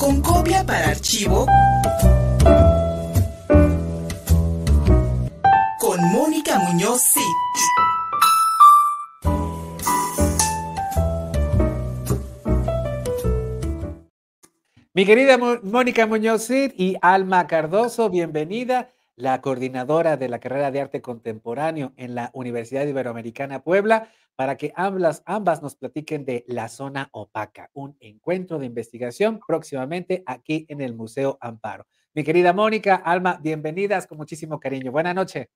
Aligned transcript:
con 0.00 0.22
copia 0.22 0.64
para 0.64 0.88
archivo 0.88 1.44
con 5.78 6.00
Mónica 6.10 6.58
Muñoz 6.58 7.02
sí. 7.02 7.20
Mi 14.94 15.04
querida 15.04 15.36
Mónica 15.36 16.06
Muñoz 16.06 16.46
Cid 16.46 16.72
y 16.78 16.96
Alma 17.02 17.46
Cardoso, 17.46 18.08
bienvenida, 18.08 18.88
la 19.20 19.40
coordinadora 19.40 20.16
de 20.16 20.28
la 20.28 20.40
carrera 20.40 20.70
de 20.70 20.80
arte 20.80 21.02
contemporáneo 21.02 21.92
en 21.96 22.14
la 22.14 22.30
Universidad 22.32 22.86
Iberoamericana 22.86 23.62
Puebla, 23.62 24.10
para 24.34 24.56
que 24.56 24.72
ambas, 24.74 25.22
ambas 25.26 25.62
nos 25.62 25.76
platiquen 25.76 26.24
de 26.24 26.44
La 26.48 26.68
Zona 26.68 27.10
Opaca, 27.12 27.68
un 27.74 27.96
encuentro 28.00 28.58
de 28.58 28.66
investigación 28.66 29.40
próximamente 29.46 30.22
aquí 30.24 30.64
en 30.68 30.80
el 30.80 30.94
Museo 30.94 31.36
Amparo. 31.40 31.86
Mi 32.14 32.24
querida 32.24 32.52
Mónica, 32.54 32.96
Alma, 32.96 33.38
bienvenidas 33.42 34.06
con 34.06 34.16
muchísimo 34.16 34.58
cariño. 34.58 34.90
Buenas 34.90 35.14
noches. 35.14 35.48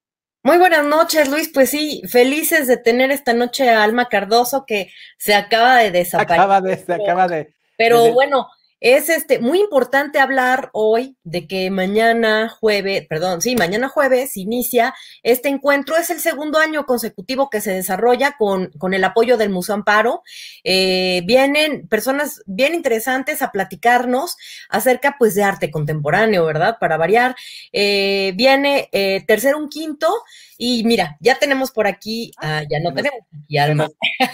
Muy 0.42 0.58
buenas 0.58 0.84
noches, 0.84 1.30
Luis. 1.30 1.50
Pues 1.52 1.70
sí, 1.70 2.02
felices 2.06 2.66
de 2.66 2.76
tener 2.76 3.10
esta 3.10 3.32
noche 3.32 3.70
a 3.70 3.82
Alma 3.82 4.10
Cardoso 4.10 4.66
que 4.66 4.90
se 5.16 5.34
acaba 5.34 5.78
de 5.78 5.90
desaparecer. 5.90 6.38
Acaba 6.38 6.60
de, 6.60 6.76
se 6.76 6.92
acaba 6.92 7.28
de. 7.28 7.54
Pero 7.78 8.12
bueno, 8.12 8.48
es 8.84 9.08
este 9.08 9.38
muy 9.38 9.60
importante 9.60 10.18
hablar 10.18 10.68
hoy 10.74 11.16
de 11.24 11.46
que 11.46 11.70
mañana 11.70 12.50
jueves, 12.50 13.06
perdón, 13.08 13.40
sí, 13.40 13.56
mañana 13.56 13.88
jueves 13.88 14.36
inicia 14.36 14.94
este 15.22 15.48
encuentro. 15.48 15.96
Es 15.96 16.10
el 16.10 16.20
segundo 16.20 16.58
año 16.58 16.84
consecutivo 16.84 17.48
que 17.48 17.62
se 17.62 17.72
desarrolla 17.72 18.36
con, 18.36 18.70
con 18.76 18.92
el 18.92 19.02
apoyo 19.02 19.38
del 19.38 19.48
Museo 19.48 19.76
Amparo. 19.76 20.22
Eh, 20.64 21.22
vienen 21.24 21.88
personas 21.88 22.42
bien 22.44 22.74
interesantes 22.74 23.40
a 23.40 23.52
platicarnos 23.52 24.36
acerca 24.68 25.16
pues 25.18 25.34
de 25.34 25.44
arte 25.44 25.70
contemporáneo, 25.70 26.44
¿verdad? 26.44 26.76
Para 26.78 26.98
variar. 26.98 27.36
Eh, 27.72 28.34
viene 28.36 28.90
eh, 28.92 29.24
tercero 29.26 29.56
un 29.56 29.70
quinto 29.70 30.12
y 30.58 30.84
mira, 30.84 31.16
ya 31.20 31.38
tenemos 31.38 31.70
por 31.70 31.86
aquí, 31.86 32.32
ah, 32.36 32.62
ya 32.68 32.80
no 32.80 32.92
tenemos 32.92 33.20
aquí 33.32 33.56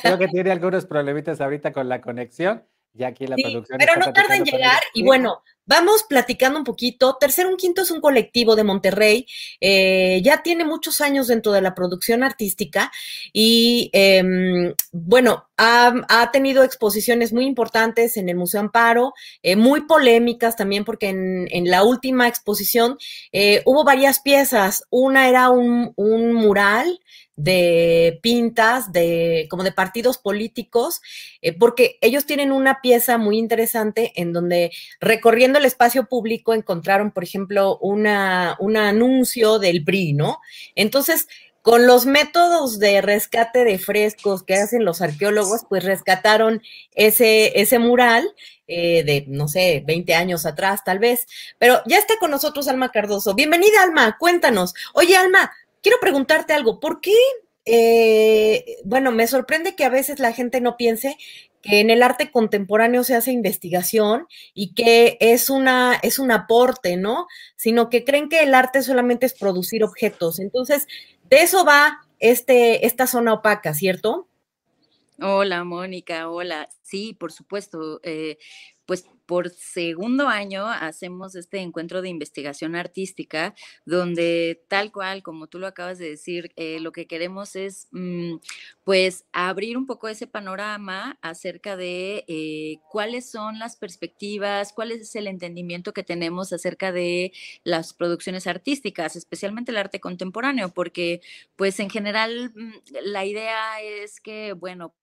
Creo 0.02 0.18
que 0.18 0.26
tiene 0.26 0.50
algunos 0.50 0.86
problemitas 0.86 1.40
ahorita 1.40 1.72
con 1.72 1.88
la 1.88 2.00
conexión. 2.00 2.64
Ya 2.92 3.08
aquí 3.08 3.26
la 3.26 3.36
producción. 3.36 3.78
Pero 3.78 3.96
no 3.96 4.12
tarda 4.12 4.36
en 4.36 4.44
llegar 4.44 4.82
y 4.94 5.04
bueno, 5.04 5.42
vamos 5.70 6.02
platicando 6.02 6.58
un 6.58 6.64
poquito. 6.64 7.16
Tercer 7.20 7.46
Un 7.46 7.56
Quinto 7.56 7.82
es 7.82 7.92
un 7.92 8.00
colectivo 8.00 8.56
de 8.56 8.64
Monterrey, 8.64 9.24
eh, 9.60 10.20
ya 10.24 10.42
tiene 10.42 10.64
muchos 10.64 11.00
años 11.00 11.28
dentro 11.28 11.52
de 11.52 11.60
la 11.60 11.76
producción 11.76 12.24
artística 12.24 12.90
y 13.32 13.88
em, 13.92 14.74
bueno, 14.90 15.48
ha, 15.56 16.30
tenido 16.32 16.64
exposiciones 16.64 17.32
muy 17.32 17.44
importantes 17.44 18.16
en 18.16 18.28
el 18.28 18.36
Museo 18.36 18.60
Amparo, 18.60 19.12
eh, 19.42 19.56
muy 19.56 19.82
polémicas 19.82 20.56
también 20.56 20.84
porque 20.84 21.10
en, 21.10 21.70
la 21.70 21.84
última 21.84 22.26
exposición 22.26 22.96
eh, 23.30 23.62
hubo 23.66 23.84
varias 23.84 24.20
piezas. 24.20 24.84
Una 24.90 25.28
era 25.28 25.50
un, 25.50 25.92
mural 26.32 27.00
de 27.36 28.18
pintas, 28.22 28.92
de 28.92 29.46
como 29.50 29.62
de 29.62 29.72
partidos 29.72 30.18
políticos, 30.18 31.00
porque 31.58 31.96
ellos 32.00 32.26
tienen 32.26 32.52
una 32.52 32.80
pieza 32.82 33.18
muy 33.18 33.38
interesante 33.38 34.12
en 34.16 34.32
donde 34.32 34.70
recorriendo 35.00 35.59
el 35.60 35.66
espacio 35.66 36.08
público 36.08 36.52
encontraron, 36.52 37.12
por 37.12 37.22
ejemplo, 37.22 37.78
una, 37.78 38.56
un 38.58 38.76
anuncio 38.76 39.58
del 39.58 39.84
PRI, 39.84 40.14
¿no? 40.14 40.40
Entonces, 40.74 41.28
con 41.62 41.86
los 41.86 42.06
métodos 42.06 42.78
de 42.78 43.02
rescate 43.02 43.64
de 43.64 43.78
frescos 43.78 44.42
que 44.42 44.54
hacen 44.54 44.84
los 44.84 45.02
arqueólogos, 45.02 45.62
pues 45.68 45.84
rescataron 45.84 46.62
ese, 46.94 47.60
ese 47.60 47.78
mural 47.78 48.34
eh, 48.66 49.02
de, 49.04 49.24
no 49.28 49.46
sé, 49.48 49.82
20 49.86 50.14
años 50.14 50.46
atrás 50.46 50.82
tal 50.84 50.98
vez. 50.98 51.26
Pero 51.58 51.82
ya 51.86 51.98
está 51.98 52.14
con 52.18 52.30
nosotros 52.30 52.66
Alma 52.68 52.90
Cardoso. 52.90 53.34
Bienvenida, 53.34 53.82
Alma, 53.82 54.16
cuéntanos. 54.18 54.74
Oye, 54.94 55.16
Alma, 55.16 55.52
quiero 55.82 55.98
preguntarte 56.00 56.54
algo. 56.54 56.80
¿Por 56.80 57.00
qué? 57.00 57.14
Eh, 57.66 58.78
bueno, 58.84 59.12
me 59.12 59.26
sorprende 59.26 59.76
que 59.76 59.84
a 59.84 59.90
veces 59.90 60.18
la 60.18 60.32
gente 60.32 60.60
no 60.60 60.76
piense 60.76 61.18
que 61.62 61.80
en 61.80 61.90
el 61.90 62.02
arte 62.02 62.30
contemporáneo 62.30 63.04
se 63.04 63.14
hace 63.14 63.32
investigación 63.32 64.26
y 64.54 64.74
que 64.74 65.18
es 65.20 65.50
una 65.50 65.94
es 66.02 66.18
un 66.18 66.30
aporte, 66.30 66.96
¿no? 66.96 67.26
Sino 67.56 67.90
que 67.90 68.04
creen 68.04 68.28
que 68.28 68.40
el 68.42 68.54
arte 68.54 68.82
solamente 68.82 69.26
es 69.26 69.34
producir 69.34 69.84
objetos. 69.84 70.38
Entonces, 70.38 70.86
de 71.28 71.42
eso 71.42 71.64
va 71.64 72.00
este 72.18 72.86
esta 72.86 73.06
zona 73.06 73.34
opaca, 73.34 73.74
¿cierto? 73.74 74.28
Hola, 75.22 75.64
Mónica, 75.64 76.30
hola. 76.30 76.68
Sí, 76.82 77.14
por 77.18 77.30
supuesto. 77.30 78.00
Eh, 78.02 78.38
pues 78.90 79.06
por 79.24 79.50
segundo 79.50 80.26
año 80.26 80.66
hacemos 80.66 81.36
este 81.36 81.60
encuentro 81.60 82.02
de 82.02 82.08
investigación 82.08 82.74
artística 82.74 83.54
donde 83.84 84.64
tal 84.66 84.90
cual, 84.90 85.22
como 85.22 85.46
tú 85.46 85.60
lo 85.60 85.68
acabas 85.68 85.98
de 85.98 86.10
decir, 86.10 86.50
eh, 86.56 86.80
lo 86.80 86.90
que 86.90 87.06
queremos 87.06 87.54
es 87.54 87.86
mm, 87.92 88.38
pues 88.82 89.26
abrir 89.32 89.78
un 89.78 89.86
poco 89.86 90.08
ese 90.08 90.26
panorama 90.26 91.16
acerca 91.22 91.76
de 91.76 92.24
eh, 92.26 92.80
cuáles 92.90 93.30
son 93.30 93.60
las 93.60 93.76
perspectivas, 93.76 94.72
cuál 94.72 94.90
es 94.90 95.14
el 95.14 95.28
entendimiento 95.28 95.92
que 95.92 96.02
tenemos 96.02 96.52
acerca 96.52 96.90
de 96.90 97.30
las 97.62 97.94
producciones 97.94 98.48
artísticas, 98.48 99.14
especialmente 99.14 99.70
el 99.70 99.78
arte 99.78 100.00
contemporáneo, 100.00 100.70
porque 100.74 101.20
pues 101.54 101.78
en 101.78 101.90
general 101.90 102.50
mm, 102.56 102.72
la 103.04 103.24
idea 103.24 103.80
es 103.82 104.18
que, 104.20 104.52
bueno, 104.52 104.96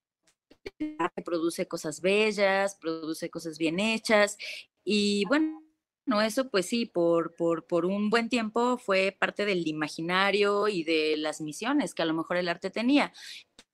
produce 1.25 1.67
cosas 1.67 2.01
bellas, 2.01 2.75
produce 2.75 3.29
cosas 3.29 3.57
bien 3.57 3.79
hechas 3.79 4.38
y 4.83 5.25
bueno, 5.25 5.63
no, 6.07 6.22
eso 6.22 6.50
pues 6.50 6.67
sí, 6.67 6.85
por, 6.85 7.35
por, 7.35 7.67
por, 7.67 7.85
un 7.85 8.09
buen 8.09 8.29
tiempo 8.29 8.77
fue 8.77 9.16
parte 9.19 9.45
del 9.45 9.67
imaginario 9.67 10.69
y 10.69 10.83
de 10.83 11.17
las 11.17 11.41
misiones 11.41 11.94
que 11.94 12.01
a 12.01 12.06
lo 12.06 12.13
mejor 12.13 12.38
el 12.38 12.47
arte 12.47 12.69
tenía. 12.69 13.11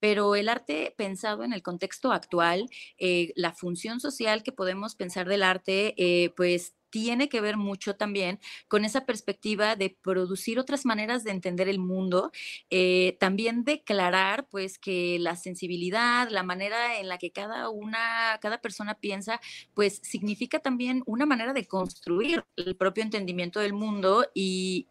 Pero 0.00 0.34
el 0.34 0.48
arte 0.48 0.92
pensado 0.96 1.44
en 1.44 1.52
el 1.52 1.62
contexto 1.62 2.10
actual, 2.10 2.68
eh, 2.98 3.32
la 3.36 3.52
función 3.52 4.00
social 4.00 4.42
que 4.42 4.50
podemos 4.50 4.96
pensar 4.96 5.28
del 5.28 5.44
arte, 5.44 5.94
eh, 5.96 6.30
pues 6.36 6.74
tiene 6.94 7.28
que 7.28 7.40
ver 7.40 7.56
mucho 7.56 7.96
también 7.96 8.38
con 8.68 8.84
esa 8.84 9.04
perspectiva 9.04 9.74
de 9.74 9.90
producir 9.90 10.60
otras 10.60 10.86
maneras 10.86 11.24
de 11.24 11.32
entender 11.32 11.68
el 11.68 11.80
mundo, 11.80 12.30
eh, 12.70 13.16
también 13.18 13.64
declarar 13.64 14.46
pues 14.48 14.78
que 14.78 15.18
la 15.18 15.34
sensibilidad, 15.34 16.28
la 16.30 16.44
manera 16.44 17.00
en 17.00 17.08
la 17.08 17.18
que 17.18 17.32
cada 17.32 17.68
una, 17.68 18.38
cada 18.40 18.60
persona 18.60 18.94
piensa, 18.94 19.40
pues 19.74 19.98
significa 20.04 20.60
también 20.60 21.02
una 21.04 21.26
manera 21.26 21.52
de 21.52 21.66
construir 21.66 22.44
el 22.54 22.76
propio 22.76 23.02
entendimiento 23.02 23.58
del 23.58 23.72
mundo 23.72 24.26
y, 24.32 24.86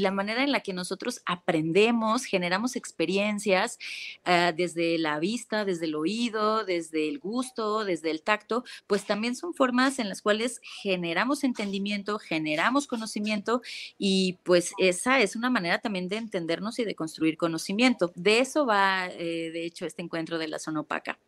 la 0.00 0.10
manera 0.10 0.42
en 0.42 0.50
la 0.52 0.60
que 0.60 0.72
nosotros 0.72 1.22
aprendemos, 1.24 2.24
generamos 2.24 2.74
experiencias 2.74 3.78
ah, 4.24 4.52
desde 4.54 4.98
la 4.98 5.20
vista, 5.20 5.64
desde 5.64 5.86
el 5.86 5.94
oído, 5.94 6.64
desde 6.64 7.08
el 7.08 7.20
gusto, 7.20 7.84
desde 7.84 8.10
el 8.10 8.22
tacto, 8.22 8.64
pues 8.88 9.06
también 9.06 9.36
son 9.36 9.54
formas 9.54 9.98
en 10.00 10.08
las 10.08 10.20
cuales 10.20 10.60
generamos 10.82 11.43
entendimiento, 11.46 12.18
generamos 12.18 12.86
conocimiento 12.86 13.62
y 13.98 14.38
pues 14.42 14.72
esa 14.78 15.20
es 15.20 15.36
una 15.36 15.50
manera 15.50 15.78
también 15.78 16.08
de 16.08 16.16
entendernos 16.16 16.78
y 16.78 16.84
de 16.84 16.94
construir 16.94 17.36
conocimiento. 17.36 18.12
De 18.14 18.40
eso 18.40 18.66
va, 18.66 19.06
eh, 19.08 19.50
de 19.52 19.64
hecho, 19.64 19.86
este 19.86 20.02
encuentro 20.02 20.38
de 20.38 20.48
la 20.48 20.58
zona 20.58 20.80
opaca. 20.80 21.18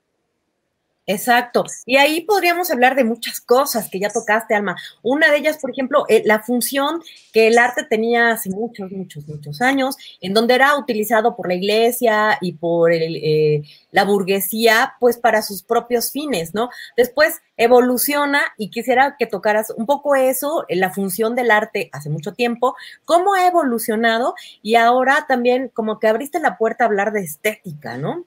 Exacto. 1.08 1.64
Y 1.84 1.98
ahí 1.98 2.22
podríamos 2.22 2.72
hablar 2.72 2.96
de 2.96 3.04
muchas 3.04 3.40
cosas 3.40 3.88
que 3.88 4.00
ya 4.00 4.10
tocaste, 4.10 4.56
Alma. 4.56 4.76
Una 5.02 5.30
de 5.30 5.38
ellas, 5.38 5.58
por 5.58 5.70
ejemplo, 5.70 6.04
eh, 6.08 6.22
la 6.24 6.42
función 6.42 7.00
que 7.32 7.46
el 7.46 7.58
arte 7.58 7.84
tenía 7.84 8.32
hace 8.32 8.50
muchos, 8.50 8.90
muchos, 8.90 9.26
muchos 9.28 9.62
años, 9.62 9.96
en 10.20 10.34
donde 10.34 10.54
era 10.54 10.76
utilizado 10.76 11.36
por 11.36 11.46
la 11.46 11.54
iglesia 11.54 12.38
y 12.40 12.54
por 12.54 12.92
eh, 12.92 13.62
la 13.92 14.04
burguesía, 14.04 14.94
pues 14.98 15.16
para 15.16 15.42
sus 15.42 15.62
propios 15.62 16.10
fines, 16.10 16.54
¿no? 16.54 16.70
Después 16.96 17.40
evoluciona 17.56 18.42
y 18.58 18.70
quisiera 18.70 19.14
que 19.16 19.26
tocaras 19.26 19.70
un 19.76 19.86
poco 19.86 20.16
eso, 20.16 20.64
la 20.68 20.92
función 20.92 21.36
del 21.36 21.52
arte 21.52 21.88
hace 21.92 22.10
mucho 22.10 22.32
tiempo, 22.32 22.74
cómo 23.04 23.34
ha 23.34 23.46
evolucionado 23.46 24.34
y 24.60 24.74
ahora 24.74 25.24
también 25.28 25.70
como 25.72 26.00
que 26.00 26.08
abriste 26.08 26.40
la 26.40 26.58
puerta 26.58 26.82
a 26.84 26.88
hablar 26.88 27.12
de 27.12 27.20
estética, 27.20 27.96
¿no? 27.96 28.24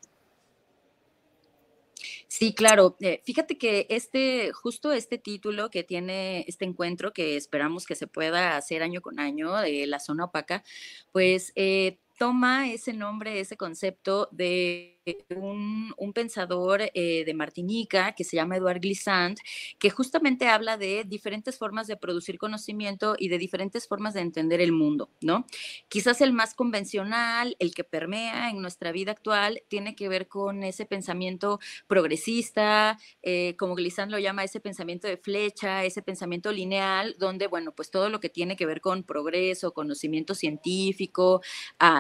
Sí, 2.31 2.53
claro. 2.53 2.95
Eh, 2.99 3.21
fíjate 3.25 3.57
que 3.57 3.87
este, 3.89 4.51
justo 4.53 4.91
este 4.91 5.17
título 5.17 5.71
que 5.71 5.83
tiene 5.83 6.45
este 6.47 6.63
encuentro, 6.63 7.11
que 7.11 7.35
esperamos 7.35 7.87
que 7.87 7.95
se 7.95 8.05
pueda 8.05 8.55
hacer 8.55 8.83
año 8.83 9.01
con 9.01 9.19
año, 9.19 9.55
de 9.57 9.87
la 9.87 9.99
zona 9.99 10.25
opaca, 10.25 10.63
pues 11.11 11.51
eh, 11.55 11.97
toma 12.19 12.69
ese 12.71 12.93
nombre, 12.93 13.39
ese 13.39 13.57
concepto 13.57 14.29
de 14.31 14.99
un, 15.35 15.94
pensador 16.13 16.81
eh, 16.94 17.23
de 17.23 17.33
Martinica 17.33 18.13
que 18.13 18.23
se 18.23 18.35
llama 18.35 18.57
Eduard 18.57 18.81
Glissant, 18.81 19.39
que 19.77 19.89
justamente 19.89 20.47
habla 20.47 20.75
de 20.75 21.03
diferentes 21.06 21.57
formas 21.57 21.88
de 21.88 21.97
producir 21.97 22.38
conocimiento 22.38 23.15
y 23.17 23.29
de 23.29 23.38
diferentes 23.38 23.88
formas 23.88 24.15
de 24.15 24.21
entender 24.21 24.59
el 24.59 24.71
mundo, 24.71 25.09
¿no? 25.21 25.45
Quizás 25.88 26.21
el 26.21 26.33
más 26.33 26.56
convencional, 26.56 27.56
el 27.59 27.73
que 27.73 27.83
permea 27.83 28.50
en 28.50 28.61
nuestra 28.61 28.91
vida 28.91 29.11
actual, 29.11 29.61
tiene 29.67 29.95
que 29.95 30.09
ver 30.09 30.27
con 30.27 30.63
ese 30.63 30.85
pensamiento 30.85 31.59
progresista, 31.88 32.97
eh, 33.21 33.55
como 33.57 33.75
Glissant 33.75 34.12
lo 34.12 34.19
llama, 34.19 34.44
ese 34.44 34.59
pensamiento 34.59 35.07
de 35.07 35.17
flecha, 35.17 35.85
ese 35.85 36.01
pensamiento 36.01 36.51
lineal, 36.51 37.15
donde, 37.19 37.47
bueno, 37.47 37.73
pues 37.73 37.91
todo 37.91 38.09
lo 38.09 38.19
que 38.19 38.29
tiene 38.29 38.55
que 38.55 38.65
ver 38.65 38.81
con 38.81 39.03
progreso, 39.03 39.73
conocimiento 39.73 40.33
científico, 40.33 41.41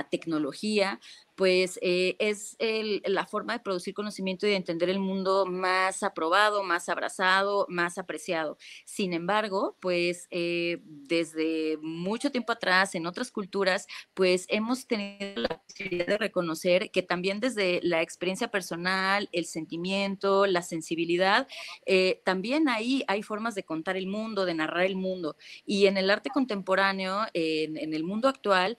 tecnología, 0.09 0.99
pues 1.39 1.79
eh, 1.81 2.17
es 2.19 2.57
la 3.05 3.25
forma 3.25 3.53
de 3.53 3.59
producir 3.59 3.93
conocimiento 3.93 4.45
y 4.45 4.49
de 4.49 4.57
entender 4.57 4.89
el 4.89 4.99
mundo 4.99 5.45
más 5.45 6.03
aprobado, 6.03 6.63
más 6.63 6.89
abrazado, 6.89 7.65
más 7.69 7.97
apreciado. 7.97 8.57
Sin 8.83 9.13
embargo, 9.13 9.77
pues 9.79 10.27
eh, 10.31 10.79
desde 10.83 11.77
mucho 11.81 12.29
tiempo 12.29 12.51
atrás, 12.51 12.93
en 12.93 13.05
otras 13.05 13.31
culturas, 13.31 13.87
pues 14.13 14.47
hemos 14.49 14.85
tenido 14.85 15.43
la 15.43 15.61
posibilidad 15.63 16.07
de 16.07 16.17
reconocer 16.17 16.91
que 16.91 17.03
también 17.03 17.39
desde 17.39 17.79
la 17.83 18.01
experiencia 18.01 18.49
personal, 18.49 19.29
el 19.31 19.45
sentimiento, 19.45 20.45
la 20.45 20.61
sensibilidad, 20.61 21.47
eh, 21.85 22.21
también 22.25 22.67
ahí 22.67 23.05
hay 23.07 23.23
formas 23.23 23.55
de 23.55 23.63
contar 23.63 23.95
el 23.95 24.07
mundo, 24.07 24.43
de 24.43 24.55
narrar 24.55 24.83
el 24.83 24.97
mundo. 24.97 25.37
Y 25.65 25.85
en 25.85 25.95
el 25.95 26.09
arte 26.09 26.31
contemporáneo, 26.31 27.21
en 27.33 27.93
el 27.93 28.03
mundo 28.03 28.27
actual, 28.27 28.75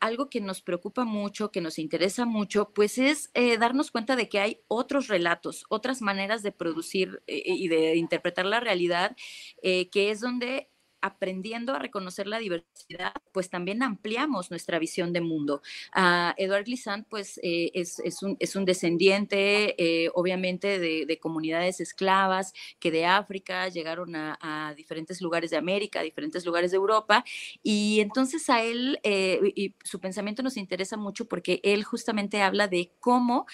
algo 0.00 0.28
que 0.28 0.40
nos 0.40 0.62
preocupa 0.62 1.04
mucho, 1.04 1.52
que 1.52 1.60
nos 1.60 1.75
interesa 1.82 2.24
mucho, 2.24 2.72
pues 2.74 2.98
es 2.98 3.30
eh, 3.34 3.58
darnos 3.58 3.90
cuenta 3.90 4.16
de 4.16 4.28
que 4.28 4.40
hay 4.40 4.60
otros 4.68 5.08
relatos, 5.08 5.64
otras 5.68 6.02
maneras 6.02 6.42
de 6.42 6.52
producir 6.52 7.22
eh, 7.26 7.42
y 7.46 7.68
de 7.68 7.96
interpretar 7.96 8.46
la 8.46 8.60
realidad, 8.60 9.16
eh, 9.62 9.88
que 9.90 10.10
es 10.10 10.20
donde 10.20 10.70
aprendiendo 11.00 11.74
a 11.74 11.78
reconocer 11.78 12.26
la 12.26 12.38
diversidad, 12.38 13.12
pues 13.32 13.50
también 13.50 13.82
ampliamos 13.82 14.50
nuestra 14.50 14.78
visión 14.78 15.12
de 15.12 15.20
mundo. 15.20 15.62
Uh, 15.94 16.32
Edward 16.36 16.64
Glissant, 16.64 17.06
pues, 17.08 17.38
eh, 17.42 17.70
es, 17.74 17.98
es, 18.00 18.22
un, 18.22 18.36
es, 18.40 18.56
un, 18.56 18.64
descendiente, 18.64 19.74
eh, 19.82 20.10
obviamente, 20.14 20.78
de, 20.78 21.06
de, 21.06 21.18
comunidades 21.18 21.80
esclavas 21.80 22.52
que 22.78 22.90
de 22.90 23.06
África 23.06 23.68
llegaron 23.68 24.16
a, 24.16 24.38
a, 24.40 24.74
diferentes 24.74 25.20
lugares 25.20 25.50
de 25.50 25.56
América, 25.56 26.00
a 26.00 26.02
diferentes 26.02 26.44
lugares 26.44 26.70
de 26.70 26.76
Europa, 26.76 27.24
y 27.62 28.00
entonces 28.00 28.48
a 28.50 28.62
él, 28.62 28.98
eh, 29.02 29.40
y 29.54 29.74
su 29.84 30.00
pensamiento 30.00 30.42
nos 30.42 30.56
interesa 30.56 30.96
mucho 30.96 31.26
porque 31.26 31.60
él 31.62 31.84
justamente 31.84 32.42
habla 32.42 32.68
de 32.68 32.92
cómo 33.00 33.46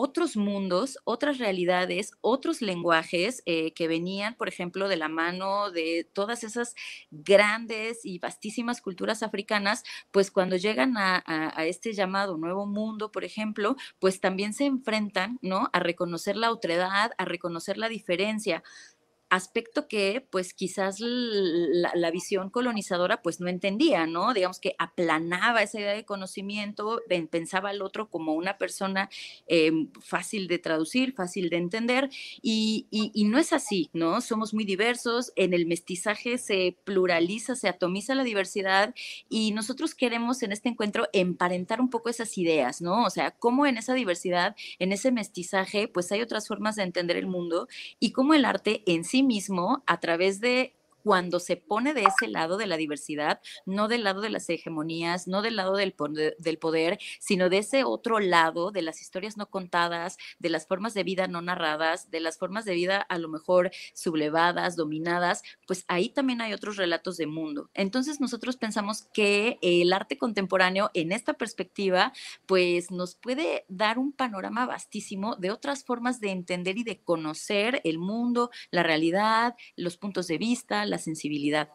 otros 0.00 0.36
mundos, 0.36 0.96
otras 1.02 1.38
realidades, 1.38 2.12
otros 2.20 2.62
lenguajes 2.62 3.42
eh, 3.46 3.72
que 3.72 3.88
venían, 3.88 4.36
por 4.36 4.46
ejemplo, 4.46 4.86
de 4.86 4.96
la 4.96 5.08
mano 5.08 5.72
de 5.72 6.08
todas 6.12 6.44
esas 6.44 6.76
grandes 7.10 8.04
y 8.04 8.20
vastísimas 8.20 8.80
culturas 8.80 9.24
africanas, 9.24 9.82
pues 10.12 10.30
cuando 10.30 10.54
llegan 10.54 10.96
a, 10.96 11.24
este 11.66 11.94
llamado 11.94 12.38
nuevo 12.38 12.64
mundo, 12.64 13.10
por 13.10 13.24
ejemplo, 13.24 13.74
pues 13.98 14.20
también 14.20 14.54
se 14.54 14.66
enfrentan, 14.66 15.40
¿no? 15.42 15.68
A 15.72 15.80
reconocer 15.80 16.36
la 16.36 16.52
otredad, 16.52 17.10
a 17.18 17.24
reconocer 17.24 17.76
la 17.76 17.88
diferencia 17.88 18.62
aspecto 19.30 19.88
que 19.88 20.26
pues 20.30 20.54
quizás 20.54 20.96
la, 21.00 22.10
visión 22.10 22.48
colonizadora 22.48 23.20
pues 23.20 23.38
no 23.38 23.48
entendía, 23.48 24.06
¿no? 24.06 24.32
Digamos 24.32 24.60
que 24.60 24.74
aplanaba 24.78 25.62
esa 25.62 25.78
idea 25.78 25.92
de 25.92 26.06
conocimiento, 26.06 27.02
pensaba 27.30 27.68
al 27.68 27.82
otro 27.82 28.08
como 28.08 28.32
una 28.32 28.56
persona 28.56 29.10
eh, 29.46 29.70
fácil 30.00 30.48
de 30.48 30.58
traducir, 30.58 31.12
fácil 31.12 31.50
de 31.50 31.58
entender 31.58 32.08
y, 32.40 32.86
y, 32.90 33.24
no 33.24 33.38
es 33.38 33.52
así, 33.52 33.90
¿no? 33.92 34.22
Somos 34.22 34.54
muy 34.54 34.64
diversos, 34.64 35.32
en 35.36 35.52
el 35.52 35.66
mestizaje 35.66 36.38
se 36.38 36.78
pluraliza, 36.84 37.54
se 37.56 37.68
atomiza 37.68 38.14
la 38.14 38.24
diversidad 38.24 38.94
y 39.28 39.52
nosotros 39.52 39.94
queremos 39.94 40.42
en 40.42 40.52
este 40.52 40.70
encuentro 40.70 41.08
emparentar 41.12 41.82
un 41.82 41.90
poco 41.90 42.08
esas 42.08 42.38
ideas, 42.38 42.80
¿no? 42.80 43.04
O 43.04 43.10
sea, 43.10 43.32
cómo 43.32 43.66
en 43.66 43.76
esa 43.76 43.92
diversidad, 43.92 44.56
en 44.78 44.92
ese 44.92 45.12
mestizaje 45.12 45.88
pues 45.88 46.10
hay 46.10 46.22
otras 46.22 46.48
formas 46.48 46.76
de 46.76 46.84
entender 46.84 47.18
el 47.18 47.26
mundo 47.26 47.68
y 48.00 48.12
cómo 48.12 48.32
el 48.32 48.46
arte 48.46 48.82
en 48.86 49.04
sí 49.04 49.17
mismo 49.22 49.82
a 49.86 49.98
través 49.98 50.40
de 50.40 50.77
cuando 51.08 51.40
se 51.40 51.56
pone 51.56 51.94
de 51.94 52.02
ese 52.02 52.28
lado 52.28 52.58
de 52.58 52.66
la 52.66 52.76
diversidad, 52.76 53.40
no 53.64 53.88
del 53.88 54.04
lado 54.04 54.20
de 54.20 54.28
las 54.28 54.50
hegemonías, 54.50 55.26
no 55.26 55.40
del 55.40 55.56
lado 55.56 55.74
del 55.74 55.94
del 56.38 56.58
poder, 56.58 56.98
sino 57.18 57.48
de 57.48 57.56
ese 57.56 57.82
otro 57.84 58.20
lado 58.20 58.72
de 58.72 58.82
las 58.82 59.00
historias 59.00 59.38
no 59.38 59.48
contadas, 59.48 60.18
de 60.38 60.50
las 60.50 60.66
formas 60.66 60.92
de 60.92 61.04
vida 61.04 61.26
no 61.26 61.40
narradas, 61.40 62.10
de 62.10 62.20
las 62.20 62.36
formas 62.36 62.66
de 62.66 62.74
vida 62.74 63.00
a 63.00 63.16
lo 63.16 63.30
mejor 63.30 63.70
sublevadas, 63.94 64.76
dominadas, 64.76 65.44
pues 65.66 65.86
ahí 65.88 66.10
también 66.10 66.42
hay 66.42 66.52
otros 66.52 66.76
relatos 66.76 67.16
de 67.16 67.26
mundo. 67.26 67.70
Entonces 67.72 68.20
nosotros 68.20 68.58
pensamos 68.58 69.08
que 69.14 69.58
el 69.62 69.94
arte 69.94 70.18
contemporáneo 70.18 70.90
en 70.92 71.12
esta 71.12 71.32
perspectiva, 71.32 72.12
pues 72.44 72.90
nos 72.90 73.14
puede 73.14 73.64
dar 73.68 73.98
un 73.98 74.12
panorama 74.12 74.66
vastísimo 74.66 75.36
de 75.36 75.52
otras 75.52 75.84
formas 75.84 76.20
de 76.20 76.32
entender 76.32 76.76
y 76.76 76.84
de 76.84 77.00
conocer 77.00 77.80
el 77.84 77.98
mundo, 77.98 78.50
la 78.70 78.82
realidad, 78.82 79.56
los 79.74 79.96
puntos 79.96 80.26
de 80.26 80.36
vista, 80.36 80.84
la 80.98 81.04
sensibilidad. 81.04 81.68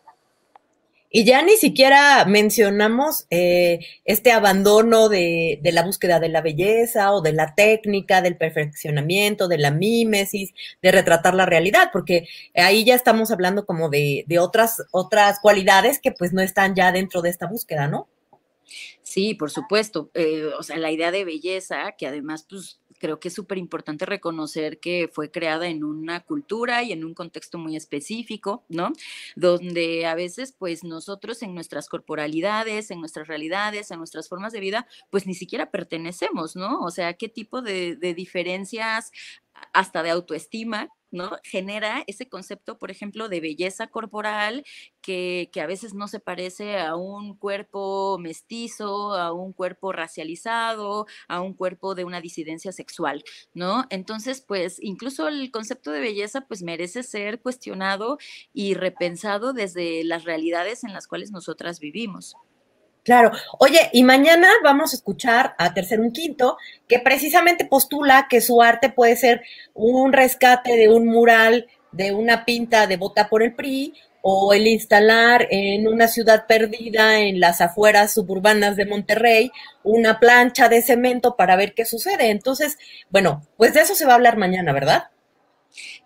Y 1.16 1.25
ya 1.25 1.44
ni 1.44 1.58
siquiera 1.58 2.25
mencionamos 2.25 3.28
eh, 3.30 3.81
este 4.04 4.31
abandono 4.31 5.10
de, 5.10 5.60
de, 5.62 5.72
la 5.72 5.84
búsqueda 5.84 6.20
de 6.20 6.28
la 6.28 6.42
belleza 6.42 7.14
o 7.14 7.22
de 7.22 7.34
la 7.34 7.54
técnica, 7.54 8.24
del 8.24 8.36
perfeccionamiento, 8.36 9.48
de 9.48 9.60
la 9.60 9.70
mímesis, 9.70 10.54
de 10.81 10.92
retratar 10.92 11.36
la 11.36 11.46
realidad, 11.46 11.92
porque 11.94 12.28
ahí 12.56 12.84
ya 12.84 12.96
estamos 12.96 13.30
hablando 13.30 13.68
como 13.68 13.90
de, 13.90 14.24
de 14.25 14.40
otras, 14.40 14.81
otras 14.92 15.40
cualidades 15.40 16.00
que 16.00 16.12
pues 16.12 16.34
no 16.34 16.42
están 16.42 16.74
ya 16.74 16.92
dentro 16.92 17.22
de 17.22 17.30
esta 17.30 17.46
búsqueda, 17.46 17.88
¿no? 17.88 18.08
Sí, 19.04 19.36
por 19.36 19.52
supuesto. 19.52 20.10
Eh, 20.16 20.46
o 20.58 20.64
sea, 20.64 20.78
la 20.78 20.90
idea 20.92 21.12
de 21.12 21.26
belleza, 21.26 21.94
que 21.96 22.08
además, 22.08 22.48
pues 22.50 22.80
creo 23.04 23.20
que 23.20 23.28
es 23.28 23.34
súper 23.34 23.58
importante 23.58 24.06
reconocer 24.06 24.80
que 24.80 25.10
fue 25.12 25.30
creada 25.30 25.68
en 25.68 25.84
una 25.84 26.22
cultura 26.22 26.84
y 26.84 26.94
en 26.94 27.04
un 27.04 27.14
contexto 27.14 27.58
muy 27.58 27.76
específico, 27.76 28.64
¿no? 28.70 28.94
Donde 29.36 30.06
a 30.06 30.16
veces, 30.16 30.54
pues 30.58 30.86
nosotros 30.86 31.44
en 31.44 31.54
nuestras 31.54 31.90
corporalidades, 31.90 32.92
en 32.92 33.02
nuestras 33.02 33.28
realidades, 33.28 33.92
en 33.92 33.98
nuestras 33.98 34.30
formas 34.30 34.54
de 34.54 34.62
vida, 34.62 34.88
pues 35.10 35.28
ni 35.28 35.34
siquiera 35.34 35.70
pertenecemos, 35.70 36.56
¿no? 36.56 36.80
O 36.80 36.92
sea, 36.92 37.16
qué 37.16 37.28
tipo 37.28 37.62
de, 37.62 37.98
de 37.98 38.14
diferencias 38.14 39.12
hasta 39.74 40.02
de 40.02 40.12
autoestima 40.12 40.90
¿no? 41.13 41.38
Genera 41.44 42.04
ese 42.07 42.27
concepto, 42.27 42.77
por 42.77 42.92
ejemplo, 42.92 43.30
de 43.30 43.39
belleza 43.39 43.88
corporal 43.88 44.65
que, 45.01 45.50
que, 45.54 45.62
a 45.62 45.68
veces 45.68 45.94
no 45.94 46.07
se 46.07 46.19
parece 46.19 46.80
a 46.80 46.95
un 46.95 47.36
cuerpo 47.36 48.18
mestizo, 48.19 49.13
a 49.13 49.31
un 49.31 49.54
cuerpo 49.54 49.92
racializado, 49.92 51.06
a 51.27 51.42
un 51.42 51.54
cuerpo 51.54 51.95
de 51.95 52.04
una 52.04 52.19
disidencia 52.19 52.71
sexual, 52.71 53.24
¿no? 53.54 53.86
Entonces, 53.89 54.42
pues 54.42 54.77
incluso 54.81 55.27
el 55.27 55.51
concepto 55.51 55.92
de 55.92 56.01
belleza 56.01 56.42
pues 56.42 56.63
merece 56.63 57.04
ser 57.04 57.42
cuestionado 57.42 58.18
y 58.54 58.74
repensado 58.74 59.54
desde 59.54 60.04
las 60.04 60.23
realidades 60.23 60.83
en 60.83 60.94
las 60.94 61.07
cuales 61.07 61.31
nosotras 61.31 61.80
vivimos. 61.80 62.35
Claro. 63.04 63.31
Oye, 63.60 63.90
y 63.92 64.04
mañana 64.04 64.48
vamos 64.64 64.94
a 64.94 64.95
escuchar 64.95 65.56
a 65.57 65.74
Tercer 65.74 66.00
Un 66.00 66.12
Quinto, 66.14 66.57
que 66.88 67.00
precisamente 67.00 67.66
postula 67.66 68.28
que 68.30 68.40
su 68.40 68.62
arte 68.62 68.90
puede 68.90 69.18
ser 69.18 69.42
un 69.74 70.14
rescate 70.14 70.78
de 70.78 70.88
un 70.88 71.07
mural, 71.07 71.68
de 71.92 72.14
una 72.14 72.45
pinta 72.45 72.88
de 72.88 72.98
bota 72.98 73.28
por 73.28 73.44
el 73.44 73.56
PRI, 73.56 73.94
o 74.26 74.54
el 74.54 74.68
instalar 74.68 75.48
en 75.52 75.86
una 75.86 76.07
ciudad 76.07 76.48
perdida 76.48 77.19
en 77.19 77.42
las 77.42 77.60
afueras 77.60 78.14
suburbanas 78.14 78.78
de 78.78 78.86
Monterrey 78.86 79.52
una 79.83 80.18
plancha 80.22 80.69
de 80.69 80.81
cemento 80.81 81.36
para 81.36 81.57
ver 81.57 81.74
qué 81.74 81.83
sucede. 81.83 82.30
Entonces, 82.30 82.78
bueno, 83.10 83.45
pues 83.57 83.74
de 83.74 83.81
eso 83.81 83.95
se 83.95 84.06
va 84.06 84.14
a 84.14 84.16
hablar 84.16 84.38
mañana, 84.38 84.72
¿verdad? 84.72 85.10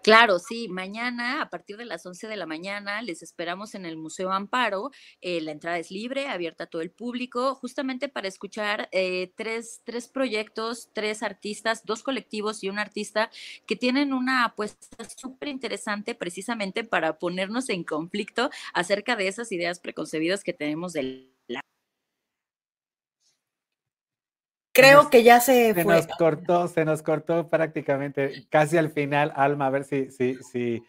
Claro, 0.04 0.40
sí, 0.40 0.68
mañana 0.70 1.42
a 1.42 1.50
partir 1.50 1.78
de 1.78 1.86
las 1.86 2.06
11 2.06 2.28
de 2.28 2.38
la 2.38 2.46
mañana 2.46 3.02
les 3.02 3.22
esperamos 3.22 3.76
en 3.76 3.86
el 3.86 3.98
Museo 3.98 4.32
Amparo. 4.32 4.92
Eh, 5.22 5.42
la 5.42 5.52
entrada 5.52 5.78
es 5.78 5.92
libre, 5.92 6.28
abierta 6.28 6.66
a 6.66 6.68
todo 6.68 6.82
el 6.82 6.92
público, 6.92 7.56
justamente 7.56 8.10
para 8.10 8.28
escuchar 8.28 8.90
eh, 8.92 9.32
tres, 9.36 9.82
tres 9.84 10.08
proyectos, 10.08 10.90
tres 10.94 11.24
artistas, 11.24 11.86
dos 11.86 12.04
colectivos 12.04 12.64
y 12.64 12.70
un 12.70 12.80
artista 12.80 13.30
que 13.66 13.76
tienen 13.76 14.14
una 14.14 14.46
apuesta 14.46 15.08
súper 15.10 15.50
interesante 15.50 16.16
precisamente 16.16 16.84
para 16.84 17.18
ponernos 17.20 17.70
en 17.70 17.84
conflicto 17.84 18.50
acerca 18.74 19.16
de 19.16 19.28
esas 19.28 19.52
ideas 19.52 19.80
preconcebidas 19.80 20.44
que 20.44 20.54
tenemos 20.54 20.94
del 20.94 21.37
Creo 24.78 25.02
nos, 25.04 25.10
que 25.10 25.24
ya 25.24 25.40
se, 25.40 25.74
se 25.74 25.84
fue. 25.84 25.96
nos 25.96 26.08
cortó, 26.08 26.68
se 26.68 26.86
nos 26.86 27.02
cortó 27.02 27.50
prácticamente 27.50 28.46
casi 28.50 28.78
al 28.78 28.92
final, 28.92 29.34
Alma, 29.36 29.68
a 29.68 29.70
ver 29.70 29.84
si, 29.84 30.12
si, 30.12 30.36
si, 30.36 30.84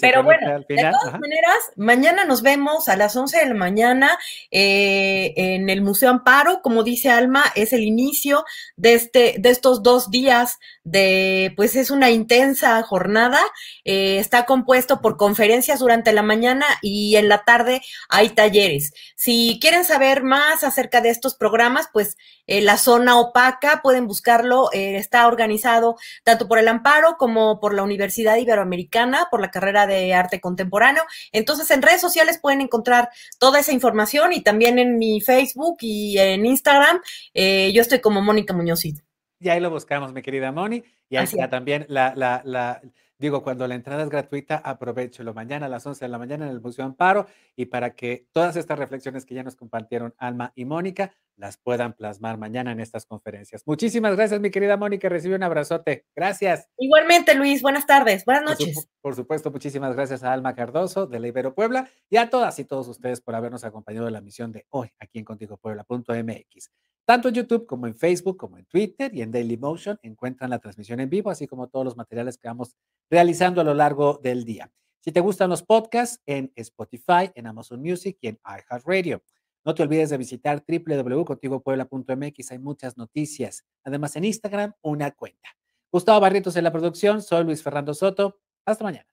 Pero 0.00 0.22
bueno, 0.22 0.58
de 0.68 0.76
todas 0.76 1.20
maneras, 1.20 1.72
mañana 1.76 2.24
nos 2.24 2.42
vemos 2.42 2.88
a 2.88 2.96
las 2.96 3.14
11 3.14 3.38
de 3.38 3.46
la 3.46 3.54
mañana 3.54 4.18
eh, 4.50 5.32
en 5.36 5.70
el 5.70 5.82
Museo 5.82 6.10
Amparo. 6.10 6.60
Como 6.62 6.82
dice 6.82 7.10
Alma, 7.10 7.44
es 7.54 7.72
el 7.72 7.84
inicio 7.84 8.44
de, 8.76 8.94
este, 8.94 9.36
de 9.38 9.50
estos 9.50 9.82
dos 9.82 10.10
días 10.10 10.58
de, 10.82 11.52
pues 11.56 11.76
es 11.76 11.90
una 11.90 12.10
intensa 12.10 12.82
jornada. 12.82 13.38
Eh, 13.84 14.18
está 14.18 14.46
compuesto 14.46 15.00
por 15.00 15.16
conferencias 15.16 15.78
durante 15.78 16.12
la 16.12 16.22
mañana 16.22 16.66
y 16.82 17.16
en 17.16 17.28
la 17.28 17.44
tarde 17.44 17.80
hay 18.08 18.30
talleres. 18.30 18.92
Si 19.16 19.58
quieren 19.60 19.84
saber 19.84 20.22
más 20.22 20.64
acerca 20.64 21.00
de 21.00 21.10
estos 21.10 21.36
programas, 21.36 21.88
pues 21.92 22.16
eh, 22.46 22.60
la 22.60 22.78
zona 22.78 23.18
opaca, 23.18 23.80
pueden 23.82 24.06
buscarlo. 24.06 24.70
está 24.72 25.26
organizado 25.28 25.96
tanto 26.24 26.48
por 26.48 26.58
el 26.58 26.68
Amparo 26.68 27.16
como 27.16 27.60
por 27.60 27.74
la 27.74 27.82
Universidad 27.84 28.36
Iberoamericana, 28.36 29.28
por 29.30 29.40
la 29.40 29.50
carrera 29.50 29.67
de 29.86 30.14
arte 30.14 30.40
contemporáneo. 30.40 31.02
Entonces, 31.32 31.70
en 31.70 31.82
redes 31.82 32.00
sociales 32.00 32.38
pueden 32.40 32.60
encontrar 32.60 33.10
toda 33.38 33.60
esa 33.60 33.72
información 33.72 34.32
y 34.32 34.42
también 34.42 34.78
en 34.78 34.98
mi 34.98 35.20
Facebook 35.20 35.78
y 35.80 36.18
en 36.18 36.46
Instagram. 36.46 37.00
Eh, 37.34 37.70
yo 37.72 37.82
estoy 37.82 38.00
como 38.00 38.22
Mónica 38.22 38.54
Muñoz. 38.54 38.78
Y 38.84 39.48
ahí 39.48 39.60
lo 39.60 39.70
buscamos, 39.70 40.12
mi 40.12 40.22
querida 40.22 40.52
Moni. 40.52 40.82
Y 41.08 41.16
ahí 41.16 41.24
está 41.24 41.48
también 41.48 41.86
la, 41.88 42.12
la, 42.14 42.42
la, 42.44 42.82
digo, 43.18 43.42
cuando 43.42 43.66
la 43.66 43.74
entrada 43.74 44.02
es 44.02 44.08
gratuita, 44.08 44.56
aprovechelo 44.56 45.34
mañana 45.34 45.66
a 45.66 45.68
las 45.68 45.86
11 45.86 46.04
de 46.04 46.08
la 46.08 46.18
mañana 46.18 46.46
en 46.46 46.52
el 46.52 46.60
Museo 46.60 46.84
Amparo 46.84 47.26
y 47.56 47.66
para 47.66 47.94
que 47.94 48.26
todas 48.32 48.56
estas 48.56 48.78
reflexiones 48.78 49.24
que 49.24 49.34
ya 49.34 49.42
nos 49.42 49.56
compartieron 49.56 50.14
Alma 50.18 50.52
y 50.54 50.64
Mónica 50.64 51.14
las 51.36 51.56
puedan 51.56 51.92
plasmar 51.92 52.36
mañana 52.36 52.72
en 52.72 52.80
estas 52.80 53.06
conferencias. 53.06 53.62
Muchísimas 53.66 54.16
gracias, 54.16 54.40
mi 54.40 54.50
querida 54.50 54.76
Mónica. 54.76 55.08
Recibe 55.08 55.36
un 55.36 55.42
abrazote. 55.42 56.06
Gracias. 56.14 56.68
Igualmente, 56.76 57.34
Luis. 57.34 57.62
Buenas 57.62 57.86
tardes. 57.86 58.24
Buenas 58.24 58.44
noches. 58.44 58.88
Por, 59.00 59.14
supuesto, 59.14 59.50
muchísimas 59.50 59.94
gracias 59.94 60.22
a 60.24 60.32
Alma 60.32 60.54
Cardoso 60.54 61.06
de 61.06 61.20
la 61.20 61.28
Ibero 61.28 61.54
Puebla 61.54 61.88
y 62.10 62.16
a 62.16 62.28
todas 62.28 62.58
y 62.58 62.64
todos 62.64 62.88
ustedes 62.88 63.20
por 63.20 63.34
habernos 63.34 63.64
acompañado 63.64 64.08
en 64.08 64.14
la 64.14 64.20
misión 64.20 64.52
de 64.52 64.66
hoy 64.70 64.90
aquí 64.98 65.20
en 65.20 65.24
contigopuebla.mx. 65.24 66.70
Tanto 67.08 67.28
en 67.28 67.36
YouTube 67.36 67.64
como 67.64 67.86
en 67.86 67.94
Facebook, 67.94 68.36
como 68.36 68.58
en 68.58 68.66
Twitter 68.66 69.14
y 69.14 69.22
en 69.22 69.32
Dailymotion 69.32 69.98
encuentran 70.02 70.50
la 70.50 70.58
transmisión 70.58 71.00
en 71.00 71.08
vivo, 71.08 71.30
así 71.30 71.46
como 71.46 71.66
todos 71.68 71.82
los 71.82 71.96
materiales 71.96 72.36
que 72.36 72.48
vamos 72.48 72.76
realizando 73.08 73.62
a 73.62 73.64
lo 73.64 73.72
largo 73.72 74.20
del 74.22 74.44
día. 74.44 74.70
Si 75.00 75.10
te 75.10 75.20
gustan 75.20 75.48
los 75.48 75.62
podcasts, 75.62 76.20
en 76.26 76.52
Spotify, 76.54 77.30
en 77.34 77.46
Amazon 77.46 77.80
Music 77.80 78.18
y 78.20 78.28
en 78.28 78.38
iHeartRadio. 78.44 79.22
No 79.64 79.74
te 79.74 79.84
olvides 79.84 80.10
de 80.10 80.18
visitar 80.18 80.62
www.contigopuebla.mx, 80.68 82.50
hay 82.50 82.58
muchas 82.58 82.98
noticias. 82.98 83.64
Además, 83.84 84.14
en 84.16 84.26
Instagram, 84.26 84.74
una 84.82 85.10
cuenta. 85.12 85.48
Gustavo 85.90 86.20
Barrientos 86.20 86.56
en 86.56 86.64
la 86.64 86.72
producción, 86.72 87.22
soy 87.22 87.42
Luis 87.42 87.62
Fernando 87.62 87.94
Soto. 87.94 88.38
Hasta 88.66 88.84
mañana. 88.84 89.08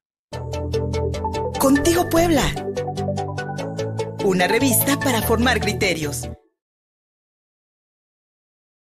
Contigo 1.58 2.10
Puebla. 2.10 2.44
Una 4.25 4.50
revista 4.50 5.00
para 5.00 5.22
formar 5.22 5.62
criterios. 5.62 6.30